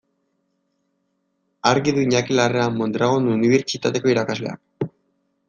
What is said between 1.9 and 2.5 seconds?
du Iñaki